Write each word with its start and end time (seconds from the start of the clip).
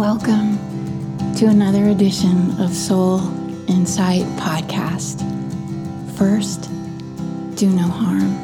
Welcome 0.00 0.56
to 1.34 1.48
another 1.48 1.88
edition 1.88 2.58
of 2.58 2.72
Soul 2.72 3.20
Insight 3.68 4.22
Podcast. 4.38 5.20
First, 6.16 6.70
do 7.56 7.68
no 7.68 7.82
harm. 7.82 8.34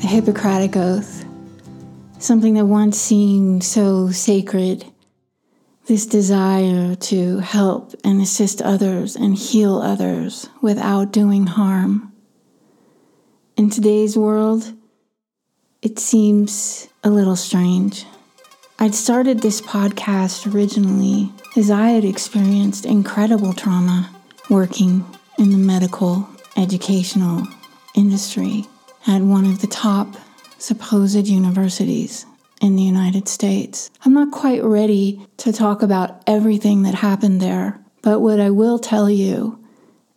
The 0.00 0.08
Hippocratic 0.08 0.76
Oath, 0.76 1.24
something 2.18 2.54
that 2.54 2.66
once 2.66 2.98
seemed 2.98 3.62
so 3.62 4.10
sacred, 4.10 4.84
this 5.86 6.06
desire 6.06 6.96
to 6.96 7.38
help 7.38 7.94
and 8.02 8.20
assist 8.20 8.60
others 8.62 9.14
and 9.14 9.36
heal 9.36 9.76
others 9.76 10.48
without 10.60 11.12
doing 11.12 11.46
harm. 11.46 12.12
In 13.56 13.70
today's 13.70 14.18
world, 14.18 14.72
it 15.82 16.00
seems 16.00 16.88
a 17.04 17.10
little 17.10 17.36
strange. 17.36 18.06
I'd 18.76 18.94
started 18.94 19.38
this 19.40 19.60
podcast 19.60 20.52
originally 20.52 21.32
as 21.56 21.70
I 21.70 21.90
had 21.90 22.04
experienced 22.04 22.84
incredible 22.84 23.52
trauma 23.52 24.10
working 24.50 25.06
in 25.38 25.50
the 25.50 25.58
medical 25.58 26.28
educational 26.56 27.46
industry 27.94 28.66
at 29.06 29.22
one 29.22 29.44
of 29.44 29.60
the 29.60 29.68
top 29.68 30.16
supposed 30.58 31.28
universities 31.28 32.26
in 32.60 32.74
the 32.74 32.82
United 32.82 33.28
States. 33.28 33.90
I'm 34.04 34.12
not 34.12 34.32
quite 34.32 34.64
ready 34.64 35.24
to 35.38 35.52
talk 35.52 35.82
about 35.82 36.22
everything 36.26 36.82
that 36.82 36.94
happened 36.94 37.40
there, 37.40 37.80
but 38.02 38.20
what 38.20 38.40
I 38.40 38.50
will 38.50 38.80
tell 38.80 39.08
you 39.08 39.64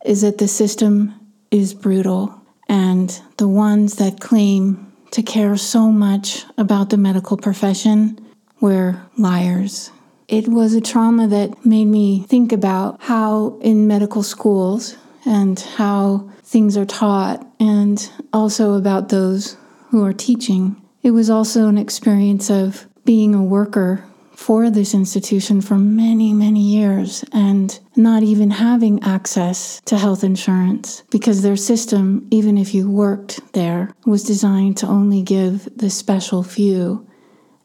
is 0.03 0.21
that 0.21 0.39
the 0.39 0.47
system 0.47 1.13
is 1.51 1.75
brutal, 1.75 2.41
and 2.67 3.21
the 3.37 3.47
ones 3.47 3.95
that 3.95 4.19
claim 4.19 4.91
to 5.11 5.21
care 5.21 5.55
so 5.57 5.91
much 5.91 6.43
about 6.57 6.89
the 6.89 6.97
medical 6.97 7.37
profession 7.37 8.19
were 8.59 9.01
liars. 9.17 9.91
It 10.27 10.47
was 10.47 10.73
a 10.73 10.81
trauma 10.81 11.27
that 11.27 11.65
made 11.65 11.85
me 11.85 12.23
think 12.23 12.51
about 12.51 13.01
how 13.01 13.57
in 13.61 13.87
medical 13.87 14.23
schools 14.23 14.97
and 15.25 15.59
how 15.59 16.29
things 16.43 16.77
are 16.77 16.85
taught, 16.85 17.45
and 17.59 18.09
also 18.31 18.73
about 18.73 19.09
those 19.09 19.57
who 19.89 20.03
are 20.03 20.13
teaching. 20.13 20.81
It 21.03 21.11
was 21.11 21.29
also 21.29 21.67
an 21.67 21.77
experience 21.77 22.49
of 22.49 22.87
being 23.05 23.35
a 23.35 23.43
worker 23.43 24.03
for 24.37 24.69
this 24.69 24.93
institution 24.93 25.61
for 25.61 25.77
many, 25.77 26.31
many 26.31 26.61
years 26.61 27.25
and 27.33 27.79
not 27.95 28.21
even 28.21 28.51
having 28.51 29.01
access 29.01 29.81
to 29.85 29.97
health 29.97 30.23
insurance 30.23 31.03
because 31.09 31.41
their 31.41 31.55
system, 31.55 32.27
even 32.29 32.57
if 32.57 32.73
you 32.73 32.89
worked 32.89 33.41
there, 33.53 33.91
was 34.05 34.23
designed 34.23 34.77
to 34.77 34.85
only 34.85 35.23
give 35.23 35.67
the 35.75 35.89
special 35.89 36.43
few 36.43 37.05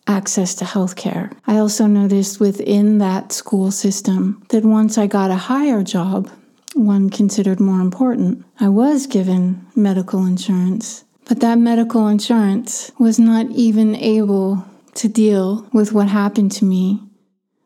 access 0.07 0.55
to 0.57 0.65
health 0.65 0.97
care. 0.97 1.31
I 1.47 1.59
also 1.59 1.87
noticed 1.87 2.41
within 2.41 2.99
that 2.99 3.33
school 3.33 3.71
system 3.71 4.43
that 4.49 4.65
once 4.65 4.99
I 4.99 5.07
got 5.07 5.31
a 5.31 5.37
higher 5.37 5.83
job, 5.83 6.31
one 6.75 7.11
considered 7.11 7.61
more 7.61 7.81
important, 7.81 8.45
I 8.59 8.69
was 8.69 9.07
given 9.07 9.67
medical 9.77 10.25
insurance. 10.25 11.05
But 11.29 11.41
that 11.41 11.59
medical 11.59 12.09
insurance 12.09 12.91
was 12.99 13.19
not 13.19 13.47
even 13.51 13.95
able 13.97 14.65
to 14.95 15.09
deal 15.09 15.67
with 15.73 15.93
what 15.93 16.09
happened 16.09 16.53
to 16.53 16.65
me 16.65 17.01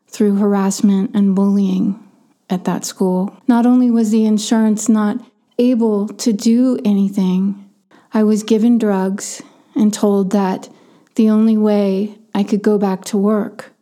through 0.07 0.35
harassment 0.35 1.11
and 1.15 1.35
bullying 1.35 2.01
at 2.49 2.63
that 2.65 2.85
school. 2.85 3.35
Not 3.47 3.65
only 3.65 3.91
was 3.91 4.11
the 4.11 4.25
insurance 4.25 4.87
not 4.87 5.17
able 5.57 6.07
to 6.07 6.31
do 6.31 6.79
anything, 6.85 7.69
I 8.13 8.23
was 8.23 8.43
given 8.43 8.77
drugs 8.77 9.41
and 9.75 9.93
told 9.93 10.31
that 10.31 10.69
the 11.15 11.29
only 11.29 11.57
way 11.57 12.16
I 12.37 12.43
could 12.43 12.61
go 12.61 12.77
back 12.77 13.03
to 13.05 13.17
work 13.17 13.73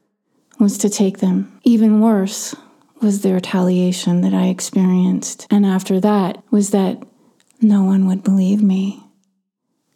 was 0.59 0.78
to 0.78 0.89
take 0.89 1.17
them. 1.17 1.59
Even 1.66 2.00
worse 2.00 2.56
was 3.02 3.22
the 3.22 3.34
retaliation 3.34 4.22
that 4.22 4.34
I 4.34 4.46
experienced. 4.46 5.46
And 5.52 5.66
after 5.66 6.00
that 6.00 6.41
was 6.52 6.69
that 6.69 7.03
no 7.59 7.84
one 7.84 8.07
would 8.07 8.24
believe 8.24 8.63
me. 8.63 9.03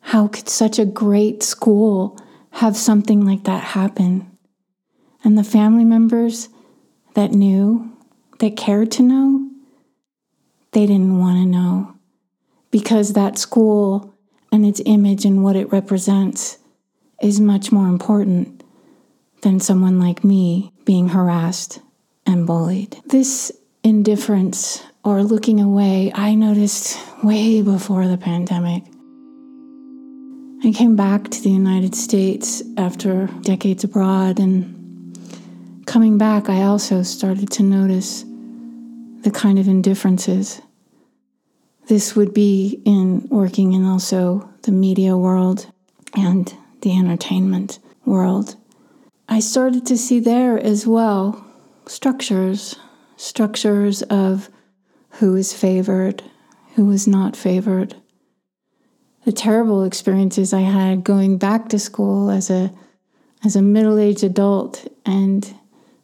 How 0.02 0.28
could 0.28 0.50
such 0.50 0.78
a 0.78 0.86
great 0.86 1.42
school 1.42 2.20
have 2.52 2.76
something 2.76 3.26
like 3.26 3.46
that 3.46 3.64
happen? 3.64 4.30
And 5.24 5.38
the 5.38 5.44
family 5.46 5.86
members 5.86 6.50
that 7.14 7.32
knew, 7.32 7.98
that 8.40 8.58
cared 8.58 8.92
to 8.92 9.04
know, 9.04 9.50
they 10.74 10.86
didn't 10.86 11.18
want 11.18 11.38
to 11.38 11.46
know 11.46 11.96
because 12.72 13.14
that 13.14 13.38
school 13.38 14.14
and 14.52 14.66
its 14.66 14.82
image 14.86 15.24
and 15.24 15.46
what 15.46 15.56
it 15.56 15.72
represents 15.72 16.58
is 17.22 17.40
much 17.40 17.72
more 17.72 17.88
important 17.88 18.59
than 19.42 19.60
someone 19.60 20.00
like 20.00 20.24
me 20.24 20.72
being 20.86 21.10
harassed 21.10 21.80
and 22.26 22.46
bullied. 22.46 22.98
This 23.06 23.52
indifference 23.84 24.84
or 25.04 25.24
looking 25.24 25.60
away, 25.60 26.12
I 26.14 26.36
noticed 26.36 27.00
way 27.24 27.62
before 27.62 28.08
the 28.08 28.18
pandemic. 28.18 28.84
I 30.64 30.74
came 30.74 30.98
back 30.98 31.30
to 31.30 31.42
the 31.42 31.50
United 31.50 31.96
States 31.96 32.62
after 32.78 33.28
decades 33.42 33.86
abroad, 33.86 34.40
and 34.40 35.16
coming 35.86 36.18
back, 36.18 36.50
I 36.50 36.64
also 36.64 37.02
started 37.02 37.50
to 37.52 37.64
notice 37.64 38.26
the 39.22 39.32
kind 39.32 39.58
of 39.58 39.68
indifferences. 39.70 40.62
This 41.88 42.16
would 42.16 42.34
be 42.34 42.82
in 42.86 43.28
working 43.30 43.72
in 43.74 43.86
also 43.86 44.50
the 44.64 44.72
media 44.72 45.16
world 45.18 45.72
and 46.14 46.54
the 46.82 46.98
entertainment 46.98 47.80
world. 48.06 48.56
I 49.32 49.42
started 49.42 49.86
to 49.86 49.98
see 49.98 50.20
there 50.20 50.60
as 50.60 50.88
well 50.88 51.46
structures, 51.86 52.76
structures 53.16 54.02
of 54.04 54.50
who 55.12 55.36
is 55.36 55.54
favored, 55.54 56.24
who 56.74 56.90
is 56.90 57.08
not 57.08 57.36
favored. 57.36 57.96
The 59.26 59.32
terrible 59.32 59.84
experiences 59.84 60.52
I 60.52 60.62
had 60.62 61.04
going 61.04 61.38
back 61.38 61.70
to 61.70 61.80
school 61.80 62.32
as 62.32 62.50
a 62.50 62.74
as 63.44 63.56
a 63.56 63.62
middle-aged 63.62 64.24
adult 64.24 64.86
and 65.06 65.56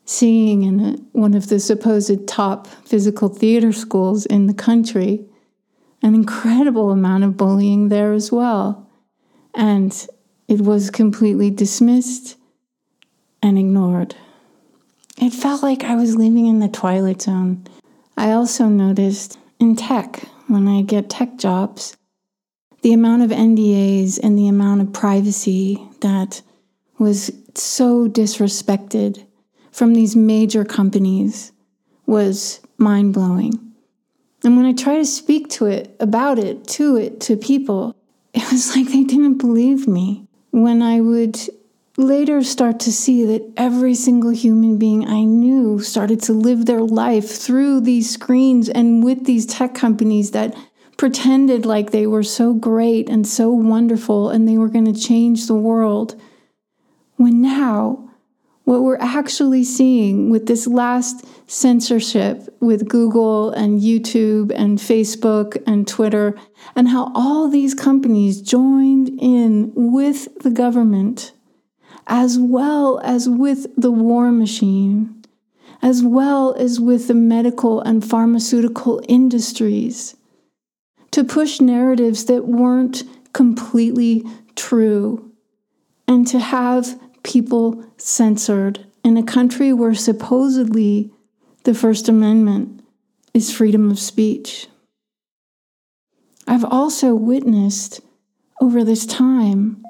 seeing 0.06 0.62
in 0.64 1.08
one 1.12 1.34
of 1.34 1.50
the 1.50 1.60
supposed 1.60 2.28
top 2.28 2.68
physical 2.68 3.28
theater 3.28 3.74
schools 3.74 4.26
in 4.28 4.46
the 4.46 4.54
country 4.54 5.26
an 6.02 6.14
incredible 6.14 6.92
amount 6.92 7.24
of 7.24 7.36
bullying 7.36 7.90
there 7.90 8.14
as 8.14 8.32
well. 8.32 8.88
And 9.56 10.08
it 10.48 10.62
was 10.62 10.92
completely 10.92 11.50
dismissed 11.50 12.38
and 13.46 13.60
ignored. 13.60 14.16
It 15.18 15.32
felt 15.32 15.64
like 15.64 15.84
I 15.84 15.96
was 15.96 16.16
living 16.16 16.48
in 16.48 16.60
the 16.60 16.68
twilight 16.68 17.22
zone. 17.22 17.66
I 18.18 18.32
also 18.32 18.68
noticed 18.68 19.38
in 19.60 19.76
tech, 19.76 20.28
when 20.48 20.68
I 20.68 20.82
get 20.82 21.10
tech 21.10 21.38
jobs, 21.38 21.96
the 22.82 22.94
amount 22.94 23.22
of 23.22 23.30
NDAs 23.30 24.20
and 24.22 24.38
the 24.38 24.48
amount 24.48 24.82
of 24.82 24.94
privacy 24.94 25.82
that 26.02 26.42
was 26.98 27.32
so 27.56 28.08
disrespected 28.08 29.26
from 29.72 29.94
these 29.94 30.16
major 30.16 30.66
companies 30.66 31.52
was 32.06 32.60
mind 32.78 33.14
blowing. 33.14 33.54
And 34.44 34.58
when 34.58 34.66
I 34.66 34.74
try 34.74 34.98
to 34.98 35.06
speak 35.06 35.50
to 35.52 35.66
it, 35.66 35.96
about 36.00 36.38
it, 36.38 36.68
to 36.68 36.96
it, 36.98 37.20
to 37.22 37.38
people, 37.38 37.96
it 38.34 38.52
was 38.52 38.76
like 38.76 38.88
they 38.88 39.04
didn't 39.04 39.38
believe 39.38 39.88
me 39.88 40.28
when 40.52 40.82
I 40.82 41.02
would 41.02 41.40
later 41.98 42.44
start 42.44 42.80
to 42.82 42.92
see 42.92 43.26
that 43.26 43.54
every 43.56 43.96
single 43.96 44.32
human 44.32 44.78
being 44.78 45.08
I 45.08 45.24
knew 45.24 45.80
started 45.80 46.22
to 46.24 46.34
live 46.34 46.66
their 46.66 46.82
life 46.82 47.30
through 47.30 47.82
these 47.82 48.10
screens 48.10 48.68
and 48.68 49.04
with 49.04 49.26
these 49.26 49.46
tech 49.46 49.74
companies 49.74 50.32
that 50.32 50.56
pretended 50.98 51.66
like 51.66 51.92
they 51.92 52.08
were 52.08 52.24
so 52.24 52.54
great 52.54 53.10
and 53.10 53.28
so 53.28 53.50
wonderful 53.50 54.30
and 54.30 54.48
they 54.48 54.58
were 54.58 54.70
going 54.70 54.92
to 54.92 55.00
change 55.00 55.48
the 55.48 55.56
world. 55.56 56.20
When 57.16 57.42
now, 57.42 58.10
what 58.66 58.82
we're 58.82 58.98
actually 58.98 59.64
seeing 59.64 60.30
with 60.30 60.48
this 60.48 60.68
last 60.68 61.26
censorship 61.48 62.50
with 62.60 62.88
Google 62.88 63.52
and 63.52 63.80
YouTube 63.80 64.52
and 64.56 64.80
Facebook 64.80 65.62
and 65.68 65.88
Twitter, 65.88 66.36
and 66.76 66.90
how 66.90 67.12
all 67.14 67.48
these 67.48 67.76
companies 67.76 68.42
joined 68.42 69.10
in 69.22 69.72
with 69.76 70.28
the 70.42 70.50
government, 70.50 71.32
as 72.08 72.38
well 72.38 73.00
as 73.04 73.28
with 73.28 73.68
the 73.76 73.92
war 73.92 74.32
machine, 74.32 75.24
as 75.82 76.04
well 76.04 76.54
as 76.54 76.80
with 76.80 77.08
the 77.08 77.14
medical 77.14 77.82
and 77.82 78.08
pharmaceutical 78.08 79.02
industries, 79.08 80.16
to 81.12 81.24
push 81.24 81.62
narratives 81.62 82.26
that 82.26 82.48
weren't 82.48 83.04
completely 83.34 84.24
true, 84.56 85.32
and 86.08 86.28
to 86.28 86.40
have 86.40 87.00
people 87.24 87.84
censored 87.98 88.86
in 89.04 89.18
a 89.18 89.24
country 89.24 89.74
where 89.74 89.94
supposedly 89.94 91.12
the 91.64 91.74
First 91.74 92.08
Amendment 92.08 92.84
is 93.34 93.52
freedom 93.52 93.90
of 93.90 94.00
speech. 94.00 94.68
I've 96.48 96.66
also 96.66 97.16
witnessed 97.16 98.02
over 98.62 98.84
this 98.84 99.06
time 99.06 99.84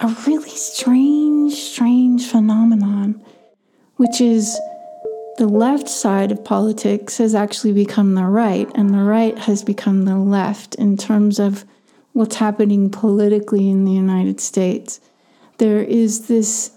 a 0.00 0.08
really 0.26 0.50
strange, 0.50 1.54
strange 1.54 2.26
phenomenon 2.26 3.24
which 4.00 4.18
is 4.18 4.58
the 5.36 5.46
left 5.46 5.86
side 5.86 6.32
of 6.32 6.42
politics 6.42 7.18
has 7.18 7.34
actually 7.34 7.74
become 7.74 8.14
the 8.14 8.24
right, 8.24 8.66
and 8.74 8.94
the 8.94 9.02
right 9.02 9.36
has 9.40 9.62
become 9.62 10.06
the 10.06 10.16
left 10.16 10.74
in 10.76 10.96
terms 10.96 11.38
of 11.38 11.66
what's 12.14 12.36
happening 12.36 12.88
politically 12.88 13.68
in 13.68 13.84
the 13.84 13.92
United 13.92 14.40
States. 14.40 15.00
There 15.58 15.82
is 15.82 16.28
this 16.28 16.70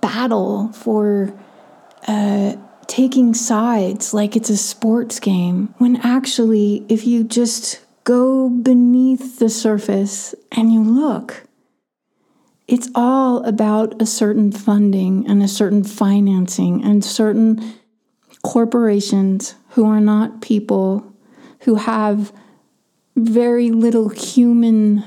battle 0.00 0.72
for 0.72 1.32
uh, 2.08 2.56
taking 2.88 3.32
sides 3.32 4.12
like 4.12 4.34
it's 4.34 4.50
a 4.50 4.56
sports 4.56 5.20
game, 5.20 5.72
when 5.78 5.98
actually, 5.98 6.84
if 6.88 7.06
you 7.06 7.22
just 7.22 7.80
go 8.02 8.48
beneath 8.48 9.38
the 9.38 9.48
surface 9.48 10.34
and 10.50 10.72
you 10.72 10.82
look, 10.82 11.47
it's 12.68 12.90
all 12.94 13.42
about 13.44 14.00
a 14.00 14.06
certain 14.06 14.52
funding 14.52 15.26
and 15.26 15.42
a 15.42 15.48
certain 15.48 15.82
financing 15.82 16.84
and 16.84 17.02
certain 17.02 17.74
corporations 18.42 19.54
who 19.70 19.86
are 19.86 20.00
not 20.00 20.42
people 20.42 21.10
who 21.60 21.76
have 21.76 22.30
very 23.16 23.70
little 23.70 24.10
human 24.10 25.02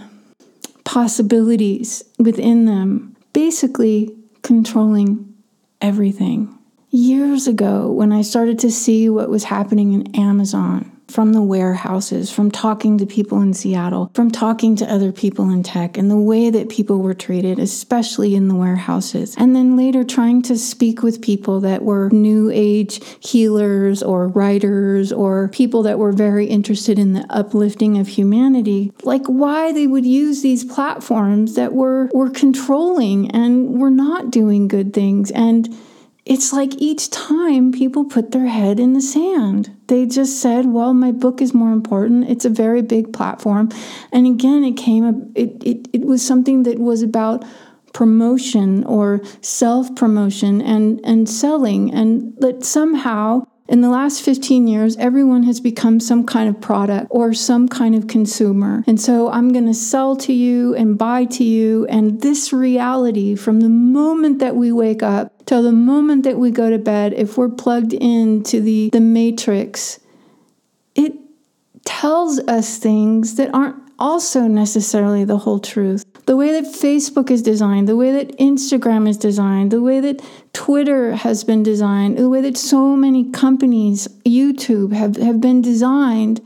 possibilities 0.84 2.04
within 2.18 2.66
them, 2.66 3.16
basically 3.32 4.14
controlling 4.42 5.34
everything. 5.80 6.58
Years 6.90 7.48
ago, 7.48 7.90
when 7.90 8.12
I 8.12 8.22
started 8.22 8.60
to 8.60 8.72
see 8.72 9.08
what 9.08 9.30
was 9.30 9.46
happening 9.46 9.94
in 9.94 10.14
Amazon, 10.16 10.92
from 11.12 11.34
the 11.34 11.42
warehouses, 11.42 12.32
from 12.32 12.50
talking 12.50 12.98
to 12.98 13.06
people 13.06 13.42
in 13.42 13.54
Seattle, 13.54 14.12
from 14.14 14.32
talking 14.32 14.76
to 14.78 14.92
other 14.92 15.12
people 15.12 15.50
in 15.50 15.64
tech, 15.64 15.98
and 15.98 16.10
the 16.10 16.18
way 16.18 16.50
that 16.50 16.70
people 16.70 17.00
were 17.00 17.14
treated, 17.14 17.60
especially 17.60 18.36
in 18.36 18.48
the 18.48 18.56
warehouses. 18.56 19.36
And 19.38 19.56
then 19.56 19.76
later 19.76 20.04
trying 20.04 20.42
to 20.44 20.58
speak 20.58 21.04
with 21.04 21.22
people 21.22 21.60
that 21.62 21.84
were 21.84 22.10
new 22.10 22.50
age 22.54 23.02
healers 23.20 24.02
or 24.02 24.28
writers 24.28 25.12
or 25.12 25.50
people 25.50 25.84
that 25.84 26.00
were 26.00 26.12
very 26.12 26.48
interested 26.48 26.98
in 26.98 27.14
the 27.14 27.26
uplifting 27.30 27.98
of 27.98 28.08
humanity, 28.08 28.92
like 29.04 29.26
why 29.26 29.72
they 29.72 29.88
would 29.88 30.06
use 30.06 30.42
these 30.42 30.64
platforms 30.64 31.56
that 31.56 31.74
were, 31.74 32.10
were 32.14 32.30
controlling 32.30 33.30
and 33.32 33.80
were 33.80 33.92
not 33.92 34.32
doing 34.32 34.68
good 34.68 34.94
things. 34.94 35.32
And 35.32 35.78
it's 36.26 36.54
like 36.54 36.76
each 36.78 37.10
time 37.10 37.72
people 37.72 38.06
put 38.06 38.32
their 38.32 38.46
head 38.46 38.80
in 38.80 38.94
the 38.94 39.02
sand. 39.02 39.76
They 39.88 40.06
just 40.06 40.40
said, 40.40 40.68
well, 40.68 40.94
my 40.94 41.12
book 41.12 41.42
is 41.42 41.54
more 41.54 41.72
important. 41.72 42.30
It's 42.30 42.46
a 42.46 42.50
very 42.50 42.82
big 42.82 43.12
platform. 43.12 43.70
And 44.12 44.28
again, 44.28 44.64
it 44.64 44.78
came, 44.78 45.32
it, 45.36 45.62
it, 45.64 45.88
it 45.94 46.02
was 46.06 46.26
something 46.26 46.64
that 46.64 46.80
was 46.80 47.02
about 47.02 47.44
promotion 47.94 48.84
or 48.86 49.22
self 49.42 49.94
promotion 49.96 50.62
and, 50.62 51.02
and 51.04 51.28
selling. 51.28 51.92
And 51.94 52.36
that 52.38 52.64
somehow 52.64 53.48
in 53.72 53.80
the 53.80 53.90
last 53.90 54.22
15 54.22 54.68
years, 54.68 54.98
everyone 54.98 55.44
has 55.44 55.62
become 55.62 56.02
some 56.02 56.26
kind 56.26 56.50
of 56.50 56.60
product 56.60 57.08
or 57.10 57.34
some 57.34 57.70
kind 57.70 57.96
of 57.96 58.06
consumer. 58.08 58.84
And 58.86 59.00
so 59.00 59.32
I'm 59.32 59.54
going 59.54 59.66
to 59.66 59.74
sell 59.74 60.18
to 60.18 60.34
you 60.34 60.76
and 60.76 60.98
buy 60.98 61.24
to 61.26 61.46
you. 61.46 61.86
And 61.86 62.22
this 62.22 62.52
reality, 62.52 63.34
from 63.34 63.62
the 63.62 63.70
moment 63.70 64.40
that 64.40 64.58
we 64.58 64.74
wake 64.74 65.02
up 65.02 65.46
till 65.46 65.64
the 65.64 65.72
moment 65.72 66.26
that 66.26 66.38
we 66.38 66.52
go 66.52 66.70
to 66.70 66.78
bed, 66.78 67.14
if 67.14 67.38
we're 67.38 67.48
plugged 67.48 67.94
into 67.94 68.60
the, 68.60 68.90
the 68.90 69.00
matrix, 69.00 70.02
it 70.94 71.14
tells 71.86 72.40
us 72.40 72.78
things 72.78 73.36
that 73.36 73.54
aren't 73.54 73.78
also 73.98 74.48
necessarily 74.48 75.24
the 75.24 75.38
whole 75.38 75.60
truth. 75.60 76.04
The 76.26 76.38
way 76.38 76.52
that 76.52 76.72
Facebook 76.72 77.32
is 77.32 77.42
designed, 77.42 77.88
the 77.88 77.96
way 77.96 78.12
that 78.12 78.38
Instagram 78.38 79.10
is 79.10 79.18
designed, 79.18 79.72
the 79.72 79.82
way 79.82 80.00
that 80.00 80.22
Twitter 80.54 81.16
has 81.16 81.44
been 81.44 81.64
designed, 81.64 82.18
the 82.18 82.30
way 82.30 82.42
that 82.42 82.58
so 82.58 82.96
many 82.96 83.30
companies, 83.32 84.08
YouTube, 84.26 84.94
have, 84.94 85.18
have 85.18 85.42
been 85.42 85.62
designed. 85.62 86.42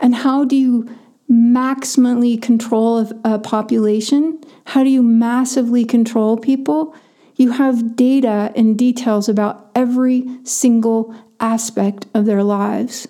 And 0.00 0.14
how 0.14 0.44
do 0.44 0.56
you 0.56 0.88
maximally 1.30 2.40
control 2.40 3.10
a 3.24 3.38
population? 3.38 4.40
How 4.66 4.84
do 4.84 4.90
you 4.90 5.02
massively 5.02 5.84
control 5.84 6.36
people? 6.36 6.94
You 7.36 7.50
have 7.52 7.96
data 7.96 8.52
and 8.56 8.78
details 8.78 9.28
about 9.28 9.70
every 9.74 10.26
single 10.44 11.14
aspect 11.40 12.06
of 12.14 12.24
their 12.24 12.42
lives. 12.42 13.06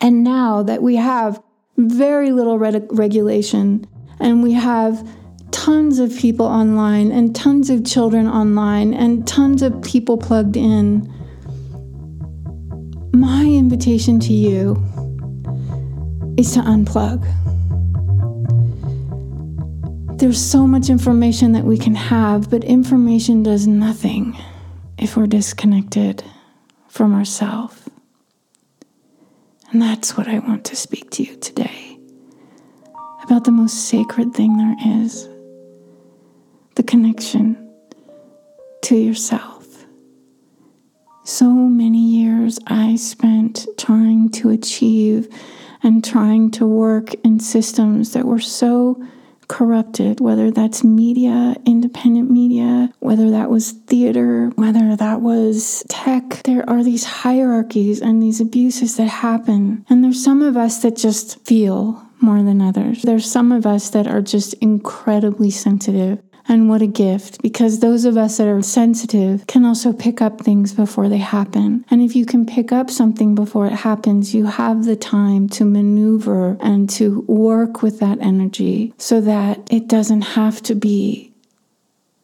And 0.00 0.22
now 0.22 0.62
that 0.62 0.82
we 0.82 0.96
have 0.96 1.42
very 1.76 2.30
little 2.30 2.58
regulation, 2.58 3.86
and 4.24 4.42
we 4.42 4.54
have 4.54 5.06
tons 5.50 5.98
of 5.98 6.16
people 6.16 6.46
online, 6.46 7.12
and 7.12 7.36
tons 7.36 7.68
of 7.68 7.84
children 7.84 8.26
online, 8.26 8.94
and 8.94 9.28
tons 9.28 9.60
of 9.60 9.82
people 9.82 10.16
plugged 10.16 10.56
in. 10.56 11.12
My 13.12 13.44
invitation 13.44 14.18
to 14.20 14.32
you 14.32 14.82
is 16.38 16.54
to 16.54 16.60
unplug. 16.60 17.22
There's 20.18 20.42
so 20.42 20.66
much 20.66 20.88
information 20.88 21.52
that 21.52 21.64
we 21.64 21.76
can 21.76 21.94
have, 21.94 22.48
but 22.48 22.64
information 22.64 23.42
does 23.42 23.66
nothing 23.66 24.36
if 24.96 25.18
we're 25.18 25.26
disconnected 25.26 26.24
from 26.88 27.14
ourselves. 27.14 27.90
And 29.70 29.82
that's 29.82 30.16
what 30.16 30.28
I 30.28 30.38
want 30.38 30.64
to 30.64 30.76
speak 30.76 31.10
to 31.10 31.22
you 31.22 31.36
today 31.36 31.93
about 33.24 33.44
the 33.44 33.50
most 33.50 33.88
sacred 33.88 34.34
thing 34.34 34.56
there 34.56 34.76
is 35.02 35.28
the 36.74 36.82
connection 36.82 37.56
to 38.82 38.96
yourself. 38.96 39.86
So 41.24 41.50
many 41.50 41.98
years 41.98 42.58
I 42.66 42.96
spent 42.96 43.66
trying 43.78 44.28
to 44.32 44.50
achieve 44.50 45.28
and 45.82 46.04
trying 46.04 46.50
to 46.52 46.66
work 46.66 47.14
in 47.24 47.40
systems 47.40 48.12
that 48.12 48.26
were 48.26 48.40
so 48.40 49.02
corrupted, 49.48 50.20
whether 50.20 50.50
that's 50.50 50.84
media, 50.84 51.56
independent 51.66 52.30
media, 52.30 52.92
whether 53.00 53.30
that 53.30 53.50
was 53.50 53.72
theater, 53.72 54.50
whether 54.56 54.96
that 54.96 55.20
was 55.20 55.84
tech. 55.88 56.42
There 56.44 56.68
are 56.68 56.82
these 56.82 57.04
hierarchies 57.04 58.00
and 58.00 58.22
these 58.22 58.40
abuses 58.40 58.96
that 58.96 59.08
happen. 59.08 59.84
And 59.88 60.02
there's 60.02 60.22
some 60.22 60.42
of 60.42 60.56
us 60.56 60.82
that 60.82 60.96
just 60.96 61.44
feel 61.46 62.02
more 62.20 62.42
than 62.42 62.62
others. 62.62 63.02
There's 63.02 63.30
some 63.30 63.52
of 63.52 63.66
us 63.66 63.90
that 63.90 64.06
are 64.06 64.22
just 64.22 64.54
incredibly 64.54 65.50
sensitive. 65.50 66.22
And 66.46 66.68
what 66.68 66.82
a 66.82 66.86
gift, 66.86 67.40
because 67.40 67.80
those 67.80 68.04
of 68.04 68.18
us 68.18 68.36
that 68.36 68.46
are 68.46 68.60
sensitive 68.60 69.46
can 69.46 69.64
also 69.64 69.94
pick 69.94 70.20
up 70.20 70.40
things 70.40 70.74
before 70.74 71.08
they 71.08 71.18
happen. 71.18 71.86
And 71.90 72.02
if 72.02 72.14
you 72.14 72.26
can 72.26 72.44
pick 72.44 72.70
up 72.70 72.90
something 72.90 73.34
before 73.34 73.66
it 73.66 73.72
happens, 73.72 74.34
you 74.34 74.44
have 74.46 74.84
the 74.84 74.96
time 74.96 75.48
to 75.50 75.64
maneuver 75.64 76.58
and 76.60 76.88
to 76.90 77.22
work 77.22 77.82
with 77.82 77.98
that 78.00 78.18
energy 78.20 78.92
so 78.98 79.22
that 79.22 79.66
it 79.70 79.88
doesn't 79.88 80.20
have 80.20 80.62
to 80.64 80.74
be 80.74 81.32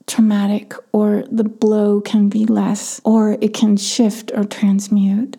traumatic 0.07 0.75
or 0.93 1.25
the 1.31 1.45
blow 1.45 2.01
can 2.01 2.29
be 2.29 2.45
less 2.45 3.01
or 3.05 3.39
it 3.41 3.55
can 3.55 3.77
shift 3.77 4.31
or 4.35 4.45
transmute. 4.45 5.39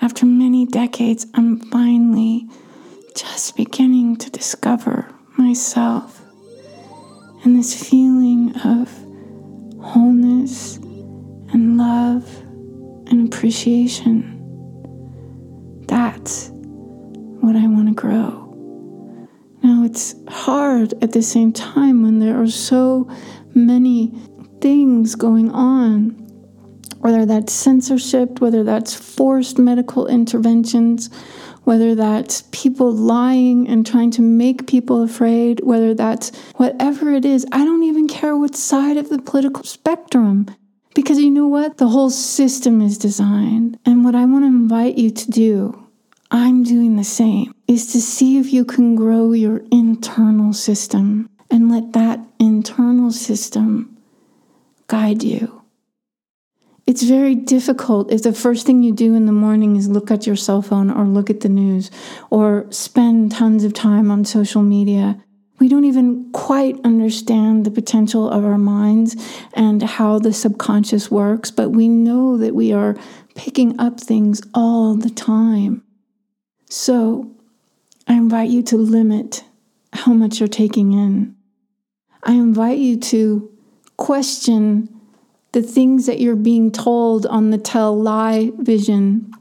After 0.00 0.24
many 0.24 0.66
decades, 0.66 1.26
I'm 1.34 1.58
finally 1.58 2.48
just 3.16 3.56
beginning 3.56 4.16
to 4.16 4.30
discover 4.30 5.08
myself 5.36 6.19
and 7.42 7.56
this 7.56 7.88
feeling 7.88 8.54
of 8.64 8.90
wholeness 9.82 10.76
and 11.52 11.78
love 11.78 12.28
and 13.06 13.32
appreciation. 13.32 14.36
That's 15.86 16.50
what 17.40 17.56
I 17.56 17.66
want 17.66 17.88
to 17.88 17.94
grow. 17.94 18.38
Now, 19.62 19.84
it's 19.84 20.14
hard 20.28 20.94
at 21.02 21.12
the 21.12 21.22
same 21.22 21.52
time 21.52 22.02
when 22.02 22.18
there 22.18 22.40
are 22.40 22.46
so 22.46 23.10
many 23.54 24.12
things 24.60 25.14
going 25.14 25.50
on, 25.50 26.10
whether 26.98 27.24
that's 27.26 27.52
censorship, 27.52 28.40
whether 28.40 28.62
that's 28.62 28.94
forced 28.94 29.58
medical 29.58 30.06
interventions, 30.06 31.10
whether 31.64 31.94
that's 31.94 32.44
people 32.52 32.92
lying 32.92 33.68
and 33.68 33.86
trying 33.86 34.10
to 34.12 34.22
make 34.22 34.66
people 34.66 35.02
afraid, 35.02 35.60
whether 35.62 35.94
that's 35.94 36.30
whatever 36.56 37.12
it 37.12 37.24
is. 37.24 37.46
I 37.52 37.64
don't 37.64 37.84
even 37.84 38.08
care 38.08 38.36
what 38.36 38.56
side 38.56 38.96
of 38.96 39.08
the 39.08 39.20
political 39.20 39.64
spectrum. 39.64 40.46
Because 40.94 41.18
you 41.18 41.30
know 41.30 41.46
what? 41.46 41.78
The 41.78 41.88
whole 41.88 42.10
system 42.10 42.80
is 42.80 42.98
designed. 42.98 43.78
And 43.86 44.04
what 44.04 44.14
I 44.14 44.24
want 44.24 44.42
to 44.42 44.48
invite 44.48 44.96
you 44.96 45.10
to 45.10 45.30
do, 45.30 45.86
I'm 46.30 46.64
doing 46.64 46.96
the 46.96 47.04
same, 47.04 47.54
is 47.68 47.92
to 47.92 48.00
see 48.00 48.38
if 48.38 48.52
you 48.52 48.64
can 48.64 48.96
grow 48.96 49.32
your 49.32 49.62
internal 49.70 50.52
system 50.52 51.30
and 51.50 51.70
let 51.70 51.92
that 51.92 52.20
internal 52.38 53.12
system 53.12 53.96
guide 54.88 55.22
you. 55.22 55.59
It's 56.90 57.04
very 57.04 57.36
difficult 57.36 58.10
if 58.10 58.24
the 58.24 58.32
first 58.32 58.66
thing 58.66 58.82
you 58.82 58.92
do 58.92 59.14
in 59.14 59.26
the 59.26 59.32
morning 59.46 59.76
is 59.76 59.88
look 59.88 60.10
at 60.10 60.26
your 60.26 60.34
cell 60.34 60.60
phone 60.60 60.90
or 60.90 61.04
look 61.04 61.30
at 61.30 61.38
the 61.38 61.48
news 61.48 61.88
or 62.30 62.66
spend 62.70 63.30
tons 63.30 63.62
of 63.62 63.72
time 63.72 64.10
on 64.10 64.24
social 64.24 64.60
media 64.60 65.22
We 65.60 65.68
don't 65.68 65.84
even 65.84 66.32
quite 66.32 66.80
understand 66.84 67.66
the 67.66 67.70
potential 67.70 68.28
of 68.28 68.46
our 68.46 68.58
minds 68.58 69.14
and 69.52 69.82
how 69.82 70.18
the 70.18 70.32
subconscious 70.32 71.10
works, 71.10 71.50
but 71.50 71.68
we 71.68 71.86
know 71.86 72.38
that 72.38 72.54
we 72.54 72.72
are 72.72 72.96
picking 73.34 73.78
up 73.78 74.00
things 74.00 74.40
all 74.54 74.94
the 74.94 75.10
time. 75.10 75.84
So 76.70 77.30
I 78.08 78.14
invite 78.14 78.48
you 78.48 78.62
to 78.64 78.76
limit 78.78 79.44
how 79.92 80.14
much 80.14 80.40
you're 80.40 80.48
taking 80.48 80.94
in. 80.94 81.36
I 82.24 82.32
invite 82.32 82.78
you 82.78 82.98
to 82.98 83.50
question 83.98 84.99
the 85.52 85.62
things 85.62 86.06
that 86.06 86.20
you're 86.20 86.36
being 86.36 86.70
told 86.70 87.26
on 87.26 87.50
the 87.50 87.58
tell 87.58 88.00
lie 88.00 88.50
vision 88.58 89.32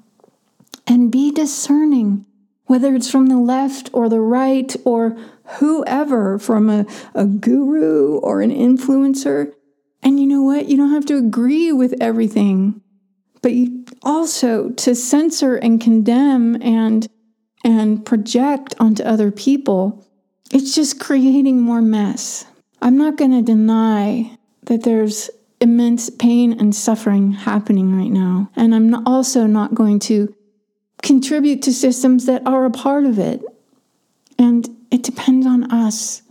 and 0.88 1.12
be 1.12 1.32
discerning, 1.32 2.26
whether 2.66 2.96
it's 2.96 3.12
from 3.12 3.28
the 3.28 3.38
left 3.38 3.90
or 3.94 4.10
the 4.10 4.22
right 4.22 4.76
or 4.86 5.16
whoever, 5.58 6.40
from 6.40 6.70
a, 6.70 6.86
a 7.14 7.26
guru 7.26 8.18
or 8.20 8.42
an 8.42 8.52
influencer. 8.52 9.54
And 10.02 10.20
you 10.20 10.26
know 10.28 10.42
what? 10.42 10.68
You 10.68 10.78
don't 10.78 10.94
have 10.94 11.06
to 11.08 11.18
agree 11.18 11.72
with 11.72 11.94
everything, 12.02 12.82
but 13.42 13.54
you 13.54 13.86
also 14.04 14.70
to 14.70 14.96
censor 14.96 15.56
and 15.56 15.80
condemn 15.80 16.62
and 16.62 17.08
and 17.64 18.06
project 18.06 18.74
onto 18.80 19.04
other 19.04 19.32
people, 19.32 20.08
it's 20.52 20.74
just 20.74 21.00
creating 21.00 21.60
more 21.60 21.82
mess. 21.82 22.46
I'm 22.82 22.98
not 22.98 23.18
going 23.18 23.32
to 23.32 23.42
deny 23.42 24.38
that 24.64 24.84
there's 24.84 25.30
immense 25.62 26.10
pain 26.10 26.60
and 26.60 26.74
suffering 26.74 27.34
happening 27.34 27.98
right 27.98 28.12
now. 28.12 28.50
And 28.56 28.74
I'm 28.74 29.08
also 29.08 29.46
not 29.46 29.76
going 29.76 30.00
to 30.00 30.34
contribute 31.02 31.62
to 31.64 31.74
systems 31.74 32.26
that 32.26 32.46
are 32.46 32.66
a 32.66 32.72
part 32.72 33.06
of 33.06 33.20
it. 33.20 33.42
And 34.38 34.70
it 34.92 35.04
depends 35.04 35.46
on 35.46 35.72
us. 35.72 36.22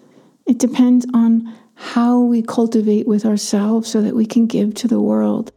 It 0.47 0.59
depends 0.59 1.07
on 1.13 1.55
how 1.75 2.21
we 2.21 2.43
cultivate 2.43 3.07
with 3.07 3.25
ourselves 3.25 3.91
so 3.91 4.01
that 4.03 4.17
we 4.17 4.27
can 4.27 4.47
give 4.47 4.75
to 4.75 4.89
the 4.89 5.01
world. 5.01 5.53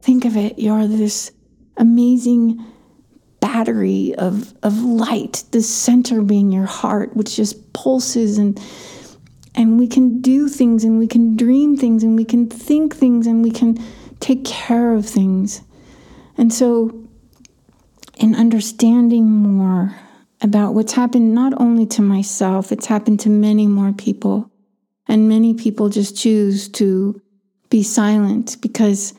Think 0.00 0.24
of 0.24 0.36
it, 0.36 0.58
you're 0.58 0.86
this 0.86 1.32
amazing 1.76 2.64
battery 3.40 4.14
of, 4.16 4.54
of 4.62 4.78
light, 4.82 5.44
the 5.52 5.62
center 5.62 6.22
being 6.22 6.52
your 6.52 6.66
heart, 6.66 7.16
which 7.16 7.36
just 7.36 7.72
pulses 7.72 8.38
and 8.38 8.60
and 9.56 9.78
we 9.78 9.88
can 9.88 10.20
do 10.20 10.48
things 10.48 10.84
and 10.84 10.98
we 10.98 11.06
can 11.06 11.36
dream 11.36 11.76
things 11.76 12.02
and 12.02 12.16
we 12.16 12.24
can 12.24 12.48
think 12.48 12.94
things 12.94 13.26
and 13.26 13.42
we 13.42 13.50
can 13.50 13.82
take 14.20 14.44
care 14.44 14.94
of 14.94 15.06
things. 15.06 15.62
And 16.36 16.52
so, 16.52 17.02
in 18.18 18.34
understanding 18.34 19.30
more 19.30 19.96
about 20.42 20.74
what's 20.74 20.92
happened 20.92 21.34
not 21.34 21.58
only 21.60 21.86
to 21.86 22.02
myself, 22.02 22.70
it's 22.70 22.86
happened 22.86 23.20
to 23.20 23.30
many 23.30 23.66
more 23.66 23.92
people. 23.92 24.50
And 25.08 25.28
many 25.28 25.54
people 25.54 25.88
just 25.88 26.16
choose 26.16 26.68
to 26.70 27.20
be 27.70 27.82
silent 27.82 28.56
because 28.60 29.14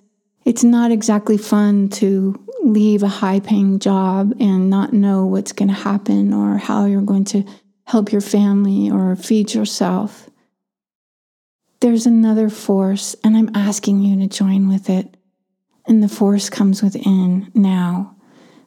it's 0.46 0.64
not 0.64 0.92
exactly 0.92 1.38
fun 1.38 1.90
to 1.90 2.44
leave 2.64 3.04
a 3.04 3.08
high 3.08 3.40
paying 3.40 3.80
job 3.80 4.34
and 4.40 4.70
not 4.70 4.94
know 4.94 5.26
what's 5.26 5.54
going 5.54 5.70
to 5.70 5.74
happen 5.74 6.34
or 6.34 6.58
how 6.58 6.86
you're 6.86 7.02
going 7.02 7.26
to 7.26 7.44
help 7.86 8.12
your 8.12 8.22
family 8.22 8.90
or 8.92 9.16
feed 9.16 9.54
yourself. 9.54 10.27
There's 11.80 12.06
another 12.06 12.50
force, 12.50 13.16
and 13.24 13.38
I'm 13.38 13.52
asking 13.56 14.02
you 14.02 14.20
to 14.20 14.28
join 14.28 14.68
with 14.68 14.90
it. 14.90 15.16
And 15.86 16.02
the 16.02 16.10
force 16.10 16.50
comes 16.50 16.82
within 16.82 17.52
now. 17.54 18.16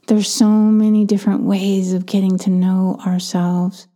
There's 0.07 0.31
so 0.31 0.49
many 0.49 1.05
different 1.05 1.43
ways 1.43 1.93
of 1.93 2.07
getting 2.07 2.39
to 2.39 2.51
know 2.51 2.99
ourselves. 3.05 3.87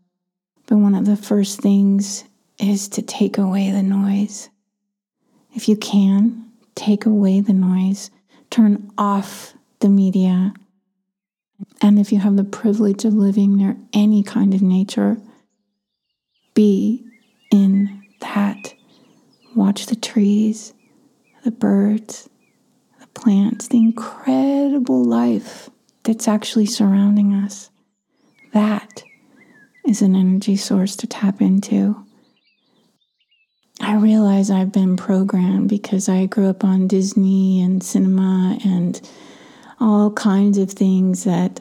But 0.67 0.79
one 0.79 0.95
of 0.95 1.07
the 1.07 1.17
first 1.17 1.61
things 1.61 2.25
is 2.59 2.89
to 2.91 3.03
take 3.03 3.39
away 3.39 3.71
the 3.71 3.83
noise. 3.83 4.49
If 5.55 5.69
you 5.69 5.77
can, 5.77 6.51
take 6.75 7.07
away 7.07 7.41
the 7.41 7.53
noise, 7.53 8.11
turn 8.51 8.91
off 8.97 9.55
the 9.81 9.89
media. 9.89 10.55
And 11.81 11.99
if 11.99 12.13
you 12.13 12.19
have 12.19 12.37
the 12.37 12.45
privilege 12.45 13.05
of 13.05 13.15
living 13.15 13.57
near 13.57 13.77
any 13.93 14.23
kind 14.23 14.55
of 14.55 14.63
nature, 14.63 15.19
be 16.55 17.05
in 17.51 18.03
that. 18.21 18.64
Watch 19.55 19.87
the 19.87 19.97
trees, 19.97 20.75
the 21.45 21.51
birds, 21.53 22.29
the 23.01 23.07
plants, 23.09 23.69
the 23.69 23.79
incredible 23.79 25.05
life 25.05 25.71
that's 26.03 26.27
actually 26.27 26.67
surrounding 26.67 27.33
us. 27.35 27.71
That 28.53 29.05
is 29.87 30.03
an 30.03 30.17
energy 30.17 30.57
source 30.57 30.97
to 30.97 31.07
tap 31.07 31.41
into. 31.41 32.05
I 33.81 33.97
realize 33.97 34.51
I've 34.51 34.73
been 34.73 34.97
programmed 34.97 35.69
because 35.69 36.09
I 36.09 36.27
grew 36.27 36.49
up 36.49 36.65
on 36.65 36.89
Disney 36.89 37.61
and 37.63 37.83
cinema 37.83 38.59
and 38.65 39.01
all 39.81 40.13
kinds 40.13 40.59
of 40.59 40.71
things 40.71 41.25
that 41.25 41.61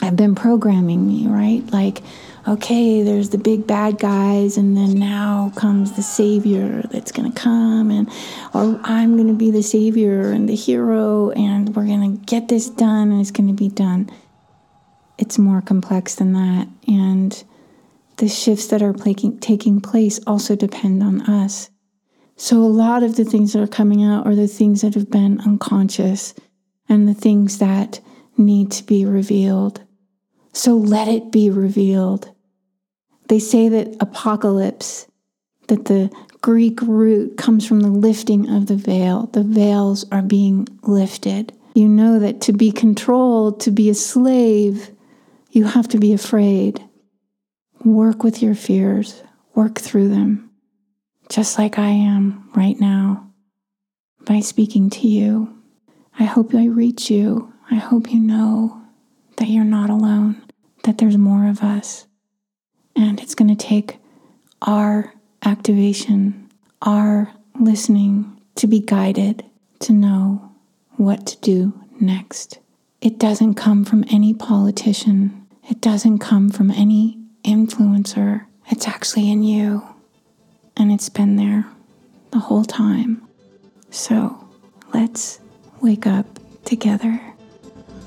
have 0.00 0.16
been 0.16 0.34
programming 0.34 1.06
me, 1.06 1.26
right? 1.26 1.62
Like, 1.72 2.02
okay, 2.46 3.02
there's 3.02 3.30
the 3.30 3.38
big 3.38 3.66
bad 3.66 3.98
guys, 3.98 4.56
and 4.56 4.76
then 4.76 4.98
now 4.98 5.52
comes 5.56 5.92
the 5.92 6.02
savior 6.02 6.82
that's 6.90 7.12
going 7.12 7.32
to 7.32 7.40
come, 7.40 7.90
and 7.90 8.08
or 8.52 8.80
I'm 8.84 9.16
going 9.16 9.28
to 9.28 9.34
be 9.34 9.50
the 9.50 9.62
savior 9.62 10.30
and 10.30 10.48
the 10.48 10.56
hero, 10.56 11.30
and 11.30 11.74
we're 11.74 11.86
going 11.86 12.18
to 12.18 12.24
get 12.26 12.48
this 12.48 12.68
done, 12.68 13.12
and 13.12 13.20
it's 13.20 13.30
going 13.30 13.48
to 13.48 13.54
be 13.54 13.68
done. 13.68 14.10
It's 15.16 15.38
more 15.38 15.62
complex 15.62 16.16
than 16.16 16.32
that, 16.32 16.68
and 16.86 17.44
the 18.16 18.28
shifts 18.28 18.66
that 18.68 18.82
are 18.82 18.92
taking 18.92 19.80
place 19.80 20.20
also 20.26 20.56
depend 20.56 21.02
on 21.02 21.22
us. 21.22 21.70
So, 22.36 22.58
a 22.58 22.66
lot 22.66 23.02
of 23.04 23.16
the 23.16 23.24
things 23.24 23.52
that 23.52 23.62
are 23.62 23.68
coming 23.68 24.02
out 24.02 24.26
are 24.26 24.34
the 24.34 24.48
things 24.48 24.80
that 24.82 24.94
have 24.94 25.10
been 25.10 25.40
unconscious 25.40 26.34
and 26.88 27.06
the 27.08 27.14
things 27.14 27.58
that 27.58 28.00
need 28.36 28.70
to 28.72 28.84
be 28.84 29.04
revealed. 29.04 29.82
So, 30.52 30.76
let 30.76 31.08
it 31.08 31.32
be 31.32 31.50
revealed. 31.50 32.30
They 33.28 33.38
say 33.38 33.68
that 33.70 33.96
apocalypse, 34.00 35.06
that 35.68 35.86
the 35.86 36.10
Greek 36.42 36.82
root 36.82 37.38
comes 37.38 37.66
from 37.66 37.80
the 37.80 37.88
lifting 37.88 38.50
of 38.50 38.66
the 38.66 38.76
veil. 38.76 39.26
The 39.32 39.42
veils 39.42 40.04
are 40.12 40.22
being 40.22 40.68
lifted. 40.82 41.52
You 41.74 41.88
know 41.88 42.18
that 42.18 42.42
to 42.42 42.52
be 42.52 42.70
controlled, 42.70 43.60
to 43.60 43.70
be 43.70 43.88
a 43.88 43.94
slave, 43.94 44.90
you 45.50 45.64
have 45.64 45.88
to 45.88 45.98
be 45.98 46.12
afraid. 46.12 46.84
Work 47.84 48.22
with 48.22 48.42
your 48.42 48.54
fears, 48.54 49.22
work 49.54 49.78
through 49.78 50.08
them, 50.08 50.50
just 51.30 51.58
like 51.58 51.78
I 51.78 51.88
am 51.88 52.50
right 52.54 52.78
now 52.78 53.32
by 54.26 54.40
speaking 54.40 54.90
to 54.90 55.08
you. 55.08 55.56
I 56.18 56.24
hope 56.24 56.54
I 56.54 56.66
reach 56.66 57.10
you. 57.10 57.53
I 57.70 57.76
hope 57.76 58.12
you 58.12 58.20
know 58.20 58.82
that 59.36 59.48
you're 59.48 59.64
not 59.64 59.90
alone, 59.90 60.42
that 60.84 60.98
there's 60.98 61.16
more 61.16 61.48
of 61.48 61.62
us. 61.62 62.06
And 62.96 63.20
it's 63.20 63.34
going 63.34 63.54
to 63.54 63.66
take 63.66 63.98
our 64.62 65.12
activation, 65.44 66.50
our 66.82 67.32
listening 67.58 68.40
to 68.56 68.66
be 68.66 68.80
guided 68.80 69.44
to 69.80 69.92
know 69.92 70.52
what 70.96 71.26
to 71.26 71.36
do 71.40 71.72
next. 72.00 72.58
It 73.00 73.18
doesn't 73.18 73.54
come 73.54 73.84
from 73.84 74.04
any 74.10 74.32
politician, 74.32 75.46
it 75.68 75.80
doesn't 75.80 76.18
come 76.18 76.50
from 76.50 76.70
any 76.70 77.18
influencer. 77.42 78.46
It's 78.70 78.88
actually 78.88 79.30
in 79.30 79.42
you, 79.42 79.82
and 80.76 80.90
it's 80.90 81.08
been 81.08 81.36
there 81.36 81.66
the 82.30 82.38
whole 82.38 82.64
time. 82.64 83.22
So 83.90 84.48
let's 84.94 85.40
wake 85.82 86.06
up 86.06 86.26
together. 86.64 87.20